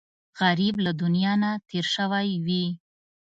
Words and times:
غریب 0.39 0.75
له 0.85 0.91
دنیا 1.01 1.33
نه 1.43 1.51
تېر 1.69 1.85
شوی 1.95 2.29
وي 2.45 2.65